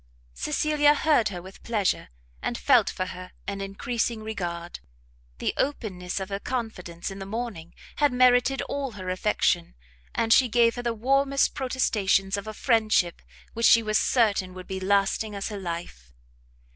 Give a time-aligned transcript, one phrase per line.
[0.33, 2.09] Cecilia heard her with pleasure,
[2.41, 4.79] and felt for her an encreasing regard.
[5.37, 9.75] The openness of her confidence in the morning had merited all her affection,
[10.15, 13.21] and she gave her the warmest protestations of a friendship
[13.53, 16.11] which she was certain would be lasting as her life.